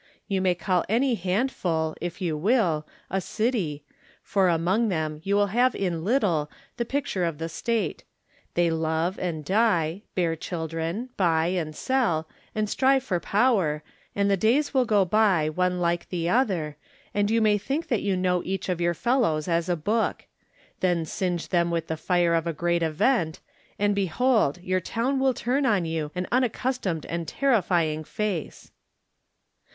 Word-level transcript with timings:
You 0.27 0.41
may 0.41 0.55
call 0.55 0.83
any 0.89 1.13
handful, 1.13 1.93
if 2.01 2.21
you 2.23 2.35
will, 2.35 2.87
a 3.11 3.21
city, 3.21 3.83
for 4.23 4.49
among 4.49 4.89
them 4.89 5.21
you 5.23 5.35
will 5.35 5.53
have 5.53 5.75
in 5.75 6.03
little 6.03 6.49
the 6.77 6.85
picture 6.85 7.23
of 7.23 7.35
Digitized 7.35 7.37
by 7.37 7.73
Google 7.73 7.83
THE 7.83 7.83
NINTH 7.83 7.85
MAN 7.85 7.85
the 7.85 7.93
state: 7.93 8.03
they 8.55 8.69
love 8.71 9.19
and 9.19 9.45
die, 9.45 10.01
bear 10.15 10.35
children, 10.35 11.09
buy 11.17 11.45
and 11.49 11.75
sell, 11.75 12.27
and 12.55 12.67
strive 12.67 13.03
for 13.03 13.19
power, 13.19 13.83
and 14.15 14.27
the 14.31 14.35
days 14.35 14.73
will 14.73 14.85
go 14.85 15.05
by 15.05 15.49
one 15.49 15.79
like 15.79 16.09
the 16.09 16.27
other 16.27 16.77
and 17.13 17.29
you 17.29 17.39
may 17.39 17.59
think 17.59 17.87
that 17.89 18.01
you 18.01 18.17
know 18.17 18.41
each 18.43 18.69
of 18.69 18.81
your 18.81 18.95
fellows 18.95 19.47
as 19.47 19.69
a 19.69 19.75
book; 19.75 20.25
then 20.79 21.05
singe 21.05 21.49
them 21.49 21.69
with 21.69 21.85
the 21.85 21.95
fire 21.95 22.33
of 22.33 22.47
a 22.47 22.53
great 22.53 22.81
event 22.81 23.39
and, 23.77 23.93
behold, 23.93 24.57
your 24.63 24.79
town 24.79 25.19
will 25.19 25.35
turn 25.35 25.63
on 25.67 25.85
you 25.85 26.09
an 26.15 26.25
unaccustomed 26.31 27.05
and 27.05 27.27
terrifying 27.27 28.03
face. 28.03 28.71